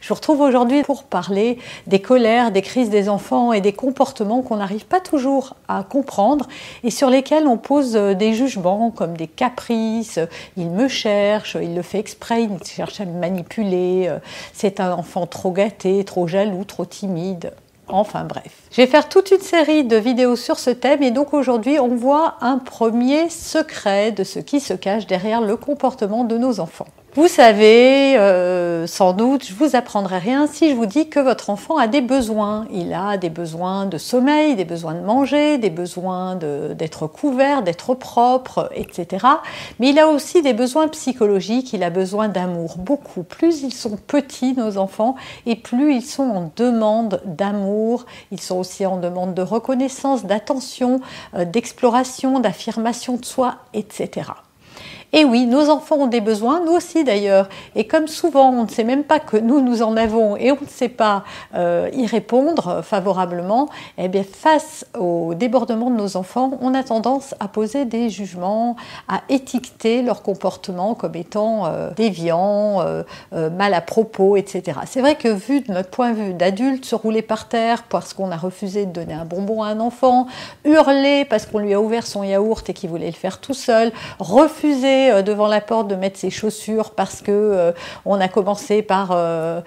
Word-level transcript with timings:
Je 0.00 0.08
vous 0.08 0.14
retrouve 0.14 0.40
aujourd'hui 0.40 0.82
pour 0.82 1.04
parler 1.04 1.58
des 1.86 2.00
colères, 2.00 2.52
des 2.52 2.62
crises 2.62 2.88
des 2.88 3.10
enfants 3.10 3.52
et 3.52 3.60
des 3.60 3.74
comportements 3.74 4.40
qu'on 4.40 4.56
n'arrive 4.56 4.86
pas 4.86 5.00
toujours 5.00 5.56
à 5.68 5.82
comprendre 5.82 6.48
et 6.82 6.90
sur 6.90 7.10
lesquels 7.10 7.46
on 7.46 7.58
pose 7.58 7.96
euh, 7.96 8.14
des 8.14 8.32
jugements 8.32 8.90
comme 8.90 9.14
des 9.14 9.26
caprices, 9.26 10.18
il 10.56 10.70
me 10.70 10.88
cherche, 10.88 11.56
il 11.60 11.74
le 11.74 11.82
fait 11.82 11.98
exprès, 11.98 12.44
il 12.44 12.64
cherche 12.66 13.00
à 13.02 13.04
me 13.04 13.18
manipuler, 13.18 14.06
euh, 14.08 14.18
c'est 14.54 14.80
un 14.80 14.92
enfant 14.92 15.26
trop 15.26 15.50
gâté, 15.50 16.02
trop 16.04 16.26
jaloux, 16.26 16.64
trop 16.64 16.86
timide. 16.86 17.52
Enfin 17.86 18.24
bref. 18.24 18.52
Je 18.70 18.80
vais 18.80 18.86
faire 18.86 19.08
toute 19.08 19.30
une 19.32 19.40
série 19.40 19.84
de 19.84 19.96
vidéos 19.96 20.36
sur 20.36 20.58
ce 20.58 20.70
thème 20.70 21.02
et 21.02 21.10
donc 21.10 21.34
aujourd'hui 21.34 21.78
on 21.78 21.94
voit 21.94 22.36
un 22.40 22.56
premier 22.56 23.28
secret 23.28 24.12
de 24.12 24.24
ce 24.24 24.38
qui 24.38 24.60
se 24.60 24.72
cache 24.72 25.06
derrière 25.06 25.42
le 25.42 25.56
comportement 25.56 26.24
de 26.24 26.38
nos 26.38 26.58
enfants. 26.60 26.86
Vous 27.16 27.26
savez, 27.26 28.16
euh, 28.18 28.86
sans 28.86 29.12
doute, 29.12 29.44
je 29.44 29.52
vous 29.52 29.74
apprendrai 29.74 30.18
rien 30.18 30.46
si 30.46 30.70
je 30.70 30.76
vous 30.76 30.86
dis 30.86 31.08
que 31.08 31.18
votre 31.18 31.50
enfant 31.50 31.76
a 31.76 31.88
des 31.88 32.02
besoins. 32.02 32.68
Il 32.70 32.92
a 32.94 33.16
des 33.16 33.30
besoins 33.30 33.86
de 33.86 33.98
sommeil, 33.98 34.54
des 34.54 34.64
besoins 34.64 34.94
de 34.94 35.00
manger, 35.00 35.58
des 35.58 35.70
besoins 35.70 36.36
d'être 36.36 37.08
couvert, 37.08 37.64
d'être 37.64 37.94
propre, 37.94 38.70
etc. 38.76 39.26
Mais 39.80 39.90
il 39.90 39.98
a 39.98 40.06
aussi 40.06 40.40
des 40.40 40.52
besoins 40.52 40.86
psychologiques, 40.86 41.72
il 41.72 41.82
a 41.82 41.90
besoin 41.90 42.28
d'amour. 42.28 42.76
Beaucoup. 42.78 43.24
Plus 43.24 43.62
ils 43.62 43.74
sont 43.74 43.96
petits, 43.96 44.52
nos 44.52 44.78
enfants, 44.78 45.16
et 45.46 45.56
plus 45.56 45.96
ils 45.96 46.06
sont 46.06 46.22
en 46.22 46.52
demande 46.54 47.22
d'amour. 47.24 48.06
Ils 48.30 48.40
sont 48.40 48.58
aussi 48.58 48.86
en 48.86 48.98
demande 48.98 49.34
de 49.34 49.42
reconnaissance, 49.42 50.26
d'attention, 50.26 51.00
euh, 51.34 51.44
d'exploration, 51.44 52.38
d'affirmation 52.38 53.16
de 53.16 53.24
soi, 53.24 53.56
etc. 53.74 54.30
Et 55.12 55.24
oui, 55.24 55.46
nos 55.46 55.70
enfants 55.70 55.96
ont 55.96 56.06
des 56.06 56.20
besoins, 56.20 56.60
nous 56.64 56.72
aussi 56.72 57.02
d'ailleurs. 57.02 57.48
Et 57.74 57.86
comme 57.86 58.06
souvent, 58.06 58.50
on 58.50 58.64
ne 58.64 58.68
sait 58.68 58.84
même 58.84 59.02
pas 59.02 59.18
que 59.18 59.36
nous, 59.36 59.60
nous 59.60 59.82
en 59.82 59.96
avons 59.96 60.36
et 60.36 60.52
on 60.52 60.58
ne 60.60 60.68
sait 60.68 60.88
pas 60.88 61.24
euh, 61.54 61.90
y 61.92 62.06
répondre 62.06 62.82
favorablement, 62.84 63.68
eh 63.98 64.08
bien, 64.08 64.22
face 64.22 64.86
au 64.98 65.34
débordement 65.34 65.90
de 65.90 65.96
nos 65.96 66.16
enfants, 66.16 66.52
on 66.60 66.74
a 66.74 66.84
tendance 66.84 67.34
à 67.40 67.48
poser 67.48 67.86
des 67.86 68.08
jugements, 68.08 68.76
à 69.08 69.22
étiqueter 69.28 70.02
leur 70.02 70.22
comportement 70.22 70.94
comme 70.94 71.16
étant 71.16 71.66
euh, 71.66 71.90
déviant, 71.96 72.80
euh, 72.80 73.02
mal 73.50 73.74
à 73.74 73.80
propos, 73.80 74.36
etc. 74.36 74.78
C'est 74.86 75.00
vrai 75.00 75.16
que 75.16 75.28
vu 75.28 75.60
de 75.60 75.72
notre 75.72 75.90
point 75.90 76.10
de 76.10 76.16
vue 76.16 76.34
d'adulte, 76.34 76.84
se 76.84 76.94
rouler 76.94 77.22
par 77.22 77.48
terre 77.48 77.82
parce 77.88 78.14
qu'on 78.14 78.30
a 78.30 78.36
refusé 78.36 78.86
de 78.86 78.92
donner 78.92 79.14
un 79.14 79.24
bonbon 79.24 79.62
à 79.62 79.68
un 79.68 79.80
enfant, 79.80 80.26
hurler 80.64 81.24
parce 81.24 81.46
qu'on 81.46 81.58
lui 81.58 81.74
a 81.74 81.80
ouvert 81.80 82.06
son 82.06 82.22
yaourt 82.22 82.68
et 82.68 82.74
qu'il 82.74 82.90
voulait 82.90 83.06
le 83.06 83.12
faire 83.12 83.40
tout 83.40 83.54
seul, 83.54 83.92
refuser 84.18 84.99
euh, 85.08 85.22
devant 85.22 85.48
la 85.48 85.60
porte 85.60 85.88
de 85.88 85.94
mettre 85.94 86.18
ses 86.18 86.30
chaussures 86.30 86.90
parce 86.90 87.22
que 87.22 87.30
euh, 87.30 87.72
on 88.04 88.20
a 88.20 88.28
commencé 88.28 88.82
par 88.82 89.10
euh, 89.12 89.60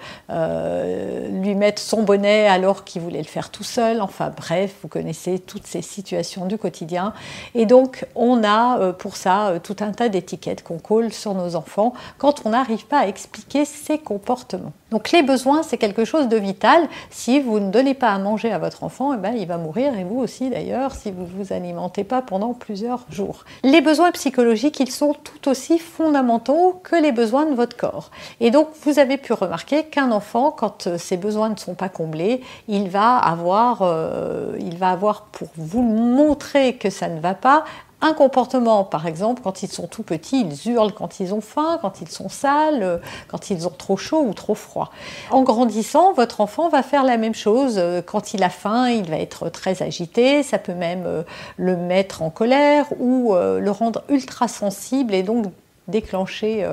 lui 1.30 1.54
mettre 1.54 1.80
son 1.80 2.02
bonnet 2.02 2.46
alors 2.46 2.84
qu'il 2.84 3.02
voulait 3.02 3.18
le 3.18 3.24
faire 3.24 3.50
tout 3.50 3.64
seul. 3.64 4.00
Enfin 4.00 4.32
bref, 4.36 4.74
vous 4.82 4.88
connaissez 4.88 5.38
toutes 5.38 5.66
ces 5.66 5.82
situations 5.82 6.46
du 6.46 6.58
quotidien. 6.58 7.12
Et 7.54 7.66
donc 7.66 8.06
on 8.14 8.44
a 8.44 8.92
pour 8.92 9.16
ça 9.16 9.54
tout 9.62 9.76
un 9.80 9.92
tas 9.92 10.08
d'étiquettes 10.08 10.62
qu'on 10.62 10.78
colle 10.78 11.12
sur 11.12 11.34
nos 11.34 11.56
enfants 11.56 11.92
quand 12.18 12.42
on 12.44 12.50
n'arrive 12.50 12.86
pas 12.86 13.00
à 13.00 13.06
expliquer 13.06 13.64
ses 13.64 13.98
comportements. 13.98 14.72
Donc 14.94 15.10
les 15.10 15.24
besoins, 15.24 15.64
c'est 15.64 15.76
quelque 15.76 16.04
chose 16.04 16.28
de 16.28 16.36
vital. 16.36 16.88
Si 17.10 17.40
vous 17.40 17.58
ne 17.58 17.72
donnez 17.72 17.94
pas 17.94 18.10
à 18.10 18.18
manger 18.20 18.52
à 18.52 18.58
votre 18.58 18.84
enfant, 18.84 19.12
eh 19.12 19.16
ben, 19.16 19.34
il 19.36 19.44
va 19.44 19.58
mourir, 19.58 19.98
et 19.98 20.04
vous 20.04 20.20
aussi 20.20 20.50
d'ailleurs, 20.50 20.94
si 20.94 21.10
vous 21.10 21.22
ne 21.22 21.26
vous 21.26 21.52
alimentez 21.52 22.04
pas 22.04 22.22
pendant 22.22 22.54
plusieurs 22.54 23.04
jours. 23.10 23.44
Les 23.64 23.80
besoins 23.80 24.12
psychologiques, 24.12 24.78
ils 24.78 24.92
sont 24.92 25.16
tout 25.24 25.48
aussi 25.48 25.78
fondamentaux 25.78 26.80
que 26.84 26.96
les 26.96 27.12
besoins 27.12 27.46
de 27.46 27.54
votre 27.54 27.76
corps. 27.76 28.10
Et 28.40 28.50
donc 28.50 28.68
vous 28.84 28.98
avez 28.98 29.16
pu 29.16 29.32
remarquer 29.32 29.84
qu'un 29.84 30.12
enfant, 30.12 30.50
quand 30.50 30.86
euh, 30.86 30.98
ses 30.98 31.16
besoins 31.16 31.48
ne 31.48 31.56
sont 31.56 31.74
pas 31.74 31.88
comblés, 31.88 32.42
il 32.68 32.88
va 32.90 33.16
avoir, 33.16 33.82
euh, 33.82 34.56
il 34.60 34.76
va 34.78 34.90
avoir 34.90 35.22
pour 35.22 35.48
vous 35.56 35.82
montrer 35.82 36.76
que 36.76 36.90
ça 36.90 37.08
ne 37.08 37.20
va 37.20 37.34
pas, 37.34 37.64
un 38.00 38.12
comportement, 38.12 38.84
par 38.84 39.06
exemple, 39.06 39.40
quand 39.42 39.62
ils 39.62 39.70
sont 39.70 39.86
tout 39.86 40.02
petits, 40.02 40.40
ils 40.40 40.72
hurlent 40.72 40.92
quand 40.92 41.20
ils 41.20 41.32
ont 41.32 41.40
faim, 41.40 41.78
quand 41.80 42.00
ils 42.00 42.08
sont 42.08 42.28
sales, 42.28 42.82
euh, 42.82 42.98
quand 43.28 43.50
ils 43.50 43.66
ont 43.66 43.72
trop 43.76 43.96
chaud 43.96 44.20
ou 44.20 44.34
trop 44.34 44.54
froid. 44.54 44.90
En 45.30 45.42
grandissant, 45.42 46.12
votre 46.12 46.40
enfant 46.40 46.68
va 46.68 46.82
faire 46.82 47.04
la 47.04 47.16
même 47.16 47.34
chose. 47.34 47.76
Euh, 47.78 48.02
quand 48.02 48.34
il 48.34 48.42
a 48.42 48.50
faim, 48.50 48.90
il 48.90 49.08
va 49.08 49.16
être 49.16 49.48
très 49.48 49.82
agité, 49.82 50.42
ça 50.42 50.58
peut 50.58 50.74
même 50.74 51.04
euh, 51.06 51.22
le 51.56 51.76
mettre 51.76 52.22
en 52.22 52.30
colère 52.30 52.86
ou 52.98 53.34
le 53.34 53.70
rendre 53.70 54.02
ultra 54.08 54.48
sensible 54.48 55.14
et 55.14 55.22
donc 55.22 55.46
déclencher, 55.88 56.66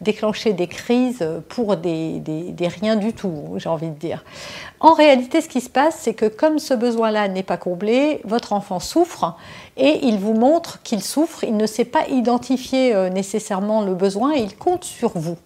déclencher 0.00 0.52
des 0.52 0.66
crises 0.66 1.26
pour 1.48 1.76
des, 1.76 2.20
des, 2.20 2.68
rien 2.68 2.96
du 2.96 3.12
tout, 3.12 3.54
j'ai 3.56 3.68
envie 3.68 3.88
de 3.88 3.98
dire. 3.98 4.24
En 4.80 4.94
réalité, 4.94 5.40
ce 5.40 5.48
qui 5.48 5.60
se 5.60 5.70
passe, 5.70 5.96
c'est 6.00 6.14
que 6.14 6.26
comme 6.26 6.58
ce 6.58 6.74
besoin-là 6.74 7.28
n'est 7.28 7.42
pas 7.42 7.56
comblé, 7.56 8.20
votre 8.24 8.52
enfant 8.52 8.80
souffre 8.80 9.36
et 9.76 10.00
il 10.02 10.18
vous 10.18 10.34
montre 10.34 10.82
qu'il 10.82 11.02
souffre, 11.02 11.44
il 11.44 11.56
ne 11.56 11.66
sait 11.66 11.84
pas 11.84 12.06
identifier 12.08 12.94
euh, 12.94 13.08
nécessairement 13.08 13.82
le 13.82 13.94
besoin 13.94 14.34
et 14.34 14.40
il 14.40 14.56
compte 14.56 14.84
sur 14.84 15.12
vous. 15.14 15.38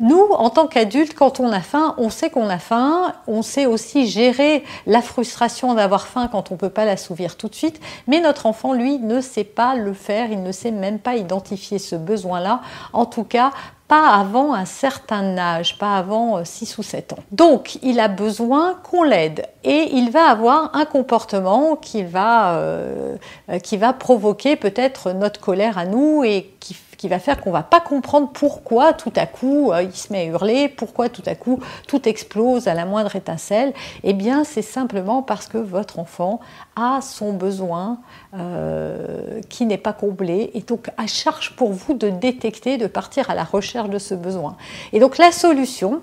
Nous, 0.00 0.26
en 0.30 0.50
tant 0.50 0.66
qu'adultes, 0.66 1.14
quand 1.14 1.40
on 1.40 1.50
a 1.52 1.60
faim, 1.60 1.94
on 1.98 2.10
sait 2.10 2.30
qu'on 2.30 2.48
a 2.48 2.58
faim, 2.58 3.12
on 3.26 3.42
sait 3.42 3.66
aussi 3.66 4.06
gérer 4.06 4.64
la 4.86 5.02
frustration 5.02 5.74
d'avoir 5.74 6.06
faim 6.06 6.28
quand 6.30 6.50
on 6.50 6.54
ne 6.54 6.58
peut 6.58 6.70
pas 6.70 6.84
l'assouvir 6.84 7.36
tout 7.36 7.48
de 7.48 7.54
suite, 7.54 7.80
mais 8.06 8.20
notre 8.20 8.46
enfant, 8.46 8.72
lui, 8.72 8.98
ne 8.98 9.20
sait 9.20 9.44
pas 9.44 9.74
le 9.74 9.92
faire, 9.92 10.30
il 10.30 10.42
ne 10.42 10.52
sait 10.52 10.70
même 10.70 10.98
pas 10.98 11.16
identifier 11.16 11.78
ce 11.78 11.96
besoin-là, 11.96 12.60
en 12.92 13.06
tout 13.06 13.24
cas 13.24 13.52
pas 13.88 14.10
avant 14.10 14.52
un 14.52 14.66
certain 14.66 15.38
âge, 15.38 15.78
pas 15.78 15.96
avant 15.96 16.44
6 16.44 16.72
euh, 16.72 16.74
ou 16.78 16.82
7 16.82 17.14
ans. 17.14 17.18
Donc, 17.32 17.78
il 17.82 17.98
a 18.00 18.08
besoin 18.08 18.74
qu'on 18.84 19.02
l'aide. 19.02 19.46
Et 19.64 19.88
il 19.94 20.10
va 20.10 20.28
avoir 20.28 20.76
un 20.76 20.84
comportement 20.84 21.74
qui 21.74 22.04
va, 22.04 22.56
euh, 22.56 23.16
euh, 23.48 23.58
qui 23.58 23.78
va 23.78 23.94
provoquer 23.94 24.56
peut-être 24.56 25.12
notre 25.12 25.40
colère 25.40 25.78
à 25.78 25.86
nous 25.86 26.22
et 26.22 26.54
qui 26.60 26.76
qui 26.98 27.08
va 27.08 27.18
faire 27.18 27.40
qu'on 27.40 27.52
va 27.52 27.62
pas 27.62 27.80
comprendre 27.80 28.28
pourquoi 28.32 28.92
tout 28.92 29.12
à 29.16 29.24
coup 29.24 29.72
euh, 29.72 29.82
il 29.82 29.94
se 29.94 30.12
met 30.12 30.22
à 30.22 30.24
hurler, 30.24 30.68
pourquoi 30.68 31.08
tout 31.08 31.22
à 31.24 31.34
coup 31.34 31.60
tout 31.86 32.06
explose 32.06 32.68
à 32.68 32.74
la 32.74 32.84
moindre 32.84 33.16
étincelle. 33.16 33.72
Eh 34.04 34.12
bien, 34.12 34.44
c'est 34.44 34.62
simplement 34.62 35.22
parce 35.22 35.46
que 35.46 35.56
votre 35.56 35.98
enfant 35.98 36.40
a 36.76 37.00
son 37.00 37.32
besoin 37.32 38.00
euh, 38.34 39.40
qui 39.48 39.64
n'est 39.64 39.78
pas 39.78 39.92
comblé 39.92 40.50
et 40.54 40.60
donc 40.60 40.90
à 40.96 41.06
charge 41.06 41.56
pour 41.56 41.72
vous 41.72 41.94
de 41.94 42.10
détecter, 42.10 42.76
de 42.76 42.88
partir 42.88 43.30
à 43.30 43.34
la 43.34 43.44
recherche 43.44 43.88
de 43.88 43.98
ce 43.98 44.14
besoin. 44.14 44.56
Et 44.92 44.98
donc 44.98 45.18
la 45.18 45.30
solution, 45.30 46.02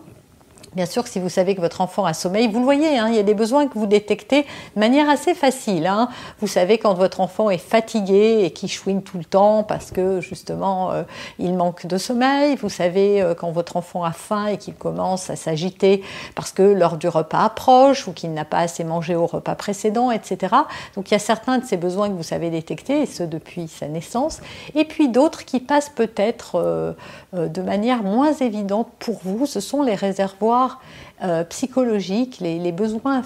Bien 0.76 0.86
sûr, 0.86 1.08
si 1.08 1.20
vous 1.20 1.30
savez 1.30 1.56
que 1.56 1.62
votre 1.62 1.80
enfant 1.80 2.04
a 2.04 2.14
sommeil, 2.14 2.50
vous 2.50 2.60
le 2.60 2.66
voyez, 2.66 3.00
hein, 3.00 3.08
il 3.08 3.16
y 3.16 3.20
a 3.20 3.24
des 3.24 3.34
besoins 3.34 3.66
que 3.68 3.80
vous 3.80 3.86
détectez 3.86 4.42
de 4.42 4.80
manière 4.80 5.10
assez 5.10 5.34
facile. 5.34 5.88
Hein. 5.88 6.10
Vous 6.42 6.48
savez 6.48 6.78
quand 6.78 6.94
votre 6.94 7.22
enfant 7.22 7.50
est 7.50 7.58
fatigué 7.58 8.42
et 8.44 8.52
qu'il 8.52 8.68
chouine 8.68 9.02
tout 9.02 9.18
le 9.18 9.24
temps 9.24 9.64
parce 9.64 9.92
que 9.92 10.20
justement 10.20 10.92
euh, 10.92 11.04
il 11.40 11.54
manque 11.54 11.86
de 11.86 11.98
sommeil. 11.98 12.58
Vous 12.58 12.68
savez 12.68 13.22
euh, 13.22 13.34
quand 13.36 13.52
votre 13.52 13.78
enfant 13.78 14.04
a 14.04 14.12
faim 14.12 14.48
et 14.48 14.58
qu'il 14.58 14.74
commence 14.74 15.30
à 15.30 15.38
s'agiter 15.38 16.04
parce 16.36 16.52
que 16.52 16.64
l'heure 16.64 16.98
du 16.98 17.08
repas 17.08 17.46
approche 17.46 18.10
ou 18.10 18.12
qu'il 18.12 18.34
n'a 18.34 18.44
pas 18.44 18.60
assez 18.60 18.84
mangé 18.84 19.16
au 19.16 19.28
repas 19.28 19.56
précédent, 19.56 20.12
etc. 20.12 20.56
Donc 20.96 21.10
il 21.10 21.14
y 21.14 21.16
a 21.16 21.20
certains 21.20 21.58
de 21.60 21.66
ces 21.66 21.78
besoins 21.78 22.10
que 22.10 22.16
vous 22.16 22.24
savez 22.24 22.50
détecter, 22.50 23.04
et 23.04 23.06
ce 23.06 23.24
depuis 23.24 23.70
sa 23.70 23.88
naissance. 23.88 24.42
Et 24.76 24.84
puis 24.84 25.08
d'autres 25.08 25.46
qui 25.46 25.62
passent 25.62 25.92
peut-être 25.96 26.56
euh, 26.56 26.94
de 27.34 27.62
manière 27.62 28.04
moins 28.04 28.34
évidente 28.34 28.90
pour 29.00 29.20
vous. 29.24 29.46
Ce 29.46 29.62
sont 29.62 29.82
les 29.82 29.96
réservoirs 29.96 30.65
devoirs 30.66 30.82
euh, 31.24 31.44
psychologiques, 31.46 32.40
les, 32.42 32.72
besoins 32.72 33.22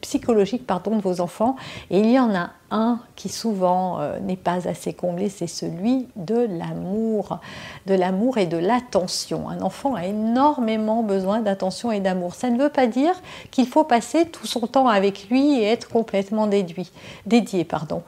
psychologiques 0.00 0.66
pardon, 0.66 0.96
de 0.96 1.02
vos 1.02 1.20
enfants. 1.20 1.56
Et 1.90 2.00
il 2.00 2.10
y 2.10 2.18
en 2.18 2.34
a 2.34 2.50
un 2.72 2.98
qui 3.16 3.28
souvent 3.28 4.00
euh, 4.00 4.18
n'est 4.18 4.36
pas 4.36 4.68
assez 4.68 4.92
comblé, 4.92 5.28
c'est 5.28 5.46
celui 5.46 6.08
de 6.16 6.46
l'amour, 6.50 7.38
de 7.86 7.94
l'amour 7.94 8.38
et 8.38 8.46
de 8.46 8.56
l'attention. 8.56 9.48
Un 9.48 9.60
enfant 9.60 9.94
a 9.94 10.06
énormément 10.06 11.02
besoin 11.02 11.40
d'attention 11.40 11.92
et 11.92 12.00
d'amour. 12.00 12.34
Ça 12.34 12.50
ne 12.50 12.60
veut 12.60 12.68
pas 12.68 12.86
dire 12.86 13.14
qu'il 13.50 13.66
faut 13.66 13.84
passer 13.84 14.26
tout 14.26 14.46
son 14.46 14.66
temps 14.66 14.88
avec 14.88 15.28
lui 15.30 15.60
et 15.60 15.64
être 15.64 15.88
complètement 15.88 16.48
dédié. 16.48 17.64
Pardon. 17.64 18.02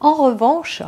En 0.00 0.14
revanche, 0.14 0.82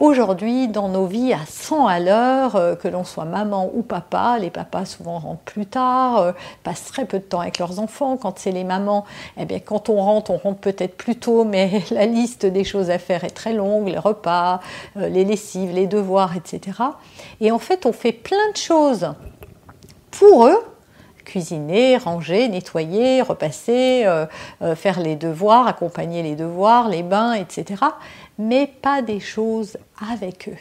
Aujourd'hui, 0.00 0.66
dans 0.66 0.88
nos 0.88 1.04
vies 1.04 1.34
à 1.34 1.44
100 1.46 1.86
à 1.86 2.00
l'heure, 2.00 2.56
euh, 2.56 2.74
que 2.74 2.88
l'on 2.88 3.04
soit 3.04 3.26
maman 3.26 3.70
ou 3.74 3.82
papa, 3.82 4.38
les 4.40 4.48
papas 4.48 4.86
souvent 4.86 5.18
rentrent 5.18 5.42
plus 5.42 5.66
tard, 5.66 6.16
euh, 6.16 6.32
passent 6.62 6.86
très 6.86 7.04
peu 7.04 7.18
de 7.18 7.24
temps 7.24 7.40
avec 7.40 7.58
leurs 7.58 7.80
enfants. 7.80 8.16
Quand 8.16 8.38
c'est 8.38 8.50
les 8.50 8.64
mamans, 8.64 9.04
eh 9.38 9.44
bien, 9.44 9.60
quand 9.60 9.90
on 9.90 9.96
rentre, 9.96 10.30
on 10.30 10.38
rentre 10.38 10.60
peut-être 10.60 10.96
plus 10.96 11.16
tôt, 11.16 11.44
mais 11.44 11.82
la 11.90 12.06
liste 12.06 12.46
des 12.46 12.64
choses 12.64 12.88
à 12.88 12.96
faire 12.96 13.24
est 13.24 13.36
très 13.36 13.52
longue, 13.52 13.88
les 13.88 13.98
repas, 13.98 14.60
euh, 14.96 15.10
les 15.10 15.26
lessives, 15.26 15.70
les 15.70 15.86
devoirs, 15.86 16.34
etc. 16.34 16.78
Et 17.42 17.52
en 17.52 17.58
fait, 17.58 17.84
on 17.84 17.92
fait 17.92 18.12
plein 18.12 18.50
de 18.52 18.56
choses 18.56 19.12
pour 20.10 20.46
eux, 20.46 20.64
cuisiner, 21.26 21.98
ranger, 21.98 22.48
nettoyer, 22.48 23.20
repasser, 23.20 24.04
faire 24.74 24.98
les 24.98 25.14
devoirs, 25.14 25.68
accompagner 25.68 26.24
les 26.24 26.34
devoirs, 26.34 26.88
les 26.88 27.04
bains, 27.04 27.34
etc 27.34 27.76
mais 28.40 28.66
pas 28.66 29.02
des 29.02 29.20
choses 29.20 29.76
avec 30.10 30.48
eux 30.48 30.56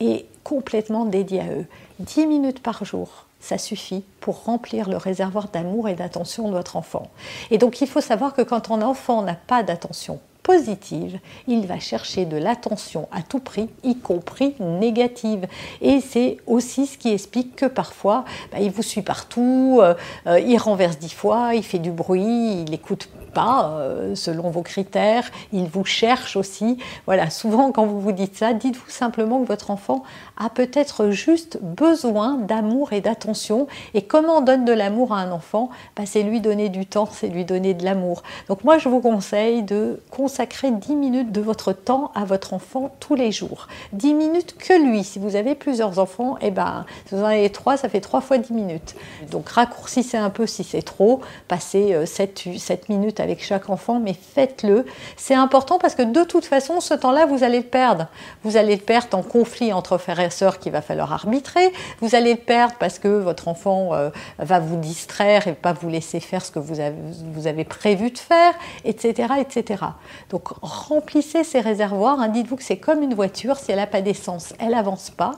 et 0.00 0.26
complètement 0.42 1.04
dédiées 1.04 1.40
à 1.40 1.52
eux. 1.52 1.66
10 2.00 2.26
minutes 2.26 2.60
par 2.60 2.84
jour, 2.84 3.26
ça 3.40 3.58
suffit 3.58 4.02
pour 4.20 4.42
remplir 4.44 4.90
le 4.90 4.96
réservoir 4.96 5.48
d'amour 5.48 5.88
et 5.88 5.94
d'attention 5.94 6.48
de 6.48 6.54
votre 6.54 6.76
enfant. 6.76 7.10
Et 7.52 7.58
donc 7.58 7.80
il 7.80 7.86
faut 7.86 8.00
savoir 8.00 8.34
que 8.34 8.42
quand 8.42 8.72
un 8.72 8.82
enfant 8.82 9.22
n'a 9.22 9.34
pas 9.36 9.62
d'attention 9.62 10.18
positive, 10.42 11.20
il 11.46 11.66
va 11.68 11.78
chercher 11.78 12.24
de 12.24 12.36
l'attention 12.36 13.08
à 13.12 13.22
tout 13.22 13.38
prix, 13.38 13.68
y 13.84 13.96
compris 13.96 14.56
négative. 14.58 15.46
Et 15.80 16.00
c'est 16.00 16.38
aussi 16.48 16.86
ce 16.86 16.98
qui 16.98 17.10
explique 17.10 17.54
que 17.54 17.66
parfois, 17.66 18.24
bah, 18.50 18.58
il 18.60 18.72
vous 18.72 18.82
suit 18.82 19.02
partout, 19.02 19.78
euh, 19.80 19.94
euh, 20.26 20.40
il 20.40 20.58
renverse 20.58 20.98
dix 20.98 21.14
fois, 21.14 21.54
il 21.54 21.62
fait 21.62 21.78
du 21.78 21.92
bruit, 21.92 22.64
il 22.64 22.70
n'écoute 22.70 23.08
pas 23.32 23.78
euh, 23.78 24.14
selon 24.14 24.50
vos 24.50 24.62
critères, 24.62 25.30
il 25.52 25.66
vous 25.66 25.84
cherche 25.84 26.36
aussi. 26.36 26.78
Voilà, 27.06 27.30
souvent 27.30 27.72
quand 27.72 27.86
vous 27.86 28.00
vous 28.00 28.12
dites 28.12 28.36
ça, 28.36 28.52
dites-vous 28.52 28.90
simplement 28.90 29.40
que 29.40 29.46
votre 29.46 29.70
enfant 29.70 30.02
a 30.36 30.50
peut-être 30.50 31.10
juste 31.10 31.58
besoin 31.62 32.36
d'amour 32.36 32.92
et 32.92 33.00
d'attention. 33.00 33.66
Et 33.94 34.02
comment 34.02 34.38
on 34.38 34.40
donne 34.40 34.64
de 34.64 34.72
l'amour 34.72 35.12
à 35.12 35.18
un 35.18 35.32
enfant? 35.32 35.70
Bah, 35.96 36.04
C'est 36.06 36.22
lui 36.22 36.40
donner 36.40 36.68
du 36.68 36.86
temps, 36.86 37.08
c'est 37.10 37.28
lui 37.28 37.44
donner 37.44 37.74
de 37.74 37.84
l'amour. 37.84 38.22
Donc 38.48 38.64
moi, 38.64 38.78
je 38.78 38.88
vous 38.88 39.00
conseille 39.00 39.62
de 39.62 40.00
consacrer 40.10 40.70
10 40.70 40.94
minutes 40.94 41.32
de 41.32 41.40
votre 41.40 41.72
temps 41.72 42.12
à 42.14 42.24
votre 42.24 42.54
enfant 42.54 42.90
tous 43.00 43.14
les 43.14 43.32
jours. 43.32 43.68
10 43.92 44.14
minutes 44.14 44.56
que 44.58 44.74
lui. 44.74 45.04
Si 45.04 45.18
vous 45.18 45.36
avez 45.36 45.54
plusieurs 45.54 45.98
enfants, 45.98 46.36
eh 46.40 46.50
ben, 46.50 46.84
si 47.06 47.14
vous 47.14 47.22
en 47.22 47.26
avez 47.26 47.50
trois, 47.50 47.76
ça 47.76 47.88
fait 47.88 48.00
3 48.00 48.20
fois 48.20 48.38
10 48.38 48.52
minutes. 48.52 48.94
Donc 49.30 49.48
raccourcissez 49.48 50.16
un 50.16 50.30
peu 50.30 50.46
si 50.46 50.64
c'est 50.64 50.82
trop, 50.82 51.20
passez 51.48 52.06
7, 52.06 52.44
euh, 52.46 52.58
7 52.58 52.88
minutes 52.88 53.20
avec 53.22 53.42
chaque 53.42 53.70
enfant, 53.70 54.00
mais 54.00 54.14
faites-le. 54.14 54.84
C'est 55.16 55.34
important 55.34 55.78
parce 55.78 55.94
que 55.94 56.02
de 56.02 56.24
toute 56.24 56.44
façon, 56.44 56.80
ce 56.80 56.94
temps-là, 56.94 57.26
vous 57.26 57.44
allez 57.44 57.58
le 57.58 57.64
perdre. 57.64 58.08
Vous 58.44 58.56
allez 58.56 58.74
le 58.74 58.82
perdre 58.82 59.16
en 59.16 59.22
conflit 59.22 59.72
entre 59.72 59.96
frères 59.98 60.20
et 60.20 60.30
sœurs 60.30 60.58
qu'il 60.58 60.72
va 60.72 60.82
falloir 60.82 61.12
arbitrer. 61.12 61.72
Vous 62.00 62.14
allez 62.14 62.32
le 62.32 62.38
perdre 62.38 62.74
parce 62.78 62.98
que 62.98 63.08
votre 63.08 63.48
enfant 63.48 63.94
euh, 63.94 64.10
va 64.38 64.58
vous 64.58 64.76
distraire 64.76 65.46
et 65.48 65.54
pas 65.54 65.72
vous 65.72 65.88
laisser 65.88 66.20
faire 66.20 66.44
ce 66.44 66.50
que 66.50 66.58
vous 66.58 66.80
avez, 66.80 67.64
prévu 67.64 68.10
de 68.10 68.18
faire, 68.18 68.52
etc., 68.84 69.34
etc. 69.40 69.84
Donc 70.30 70.48
remplissez 70.60 71.44
ces 71.44 71.60
réservoirs. 71.60 72.20
Hein. 72.20 72.28
Dites-vous 72.28 72.56
que 72.56 72.64
c'est 72.64 72.76
comme 72.76 73.02
une 73.02 73.14
voiture. 73.14 73.56
Si 73.56 73.70
elle 73.70 73.78
n'a 73.78 73.86
pas 73.86 74.02
d'essence, 74.02 74.52
elle 74.58 74.74
avance 74.74 75.10
pas. 75.10 75.32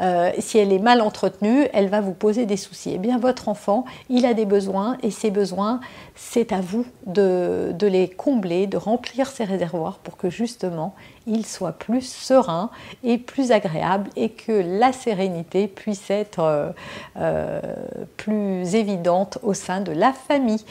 Euh, 0.00 0.30
si 0.38 0.58
elle 0.58 0.72
est 0.72 0.78
mal 0.78 1.00
entretenue, 1.00 1.66
elle 1.72 1.88
va 1.88 2.00
vous 2.00 2.12
poser 2.12 2.46
des 2.46 2.56
soucis. 2.56 2.92
Eh 2.94 2.98
bien, 2.98 3.18
votre 3.18 3.48
enfant, 3.48 3.84
il 4.08 4.26
a 4.26 4.34
des 4.34 4.44
besoins 4.44 4.96
et 5.02 5.10
ces 5.10 5.30
besoins, 5.30 5.80
c'est 6.14 6.52
à 6.52 6.60
vous 6.60 6.86
de, 7.06 7.74
les 7.82 8.08
combler, 8.08 8.66
de 8.66 8.76
remplir 8.76 9.28
ces 9.28 9.44
réservoirs 9.44 9.98
pour 9.98 10.16
que 10.16 10.30
justement, 10.30 10.94
il 11.26 11.44
soit 11.44 11.72
plus 11.72 12.02
serein 12.02 12.70
et 13.02 13.18
plus 13.18 13.50
agréable 13.50 14.10
et 14.16 14.30
que 14.30 14.52
la 14.52 14.92
sérénité 14.92 15.66
puisse 15.68 16.10
être 16.10 16.40
euh, 16.40 16.70
euh, 17.16 17.60
plus 18.16 18.74
évidente 18.74 19.38
au 19.42 19.54
sein 19.54 19.80
de 19.80 19.92
la 19.92 20.12
famille. 20.12 20.64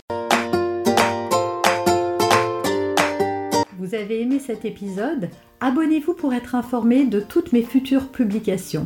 Vous 3.78 3.94
avez 3.94 4.22
aimé 4.22 4.40
cet 4.40 4.66
épisode? 4.66 5.30
Abonnez-vous 5.60 6.14
pour 6.14 6.34
être 6.34 6.56
informé 6.56 7.06
de 7.06 7.20
toutes 7.20 7.54
mes 7.54 7.64
futures 7.64 8.10
publications. 8.10 8.86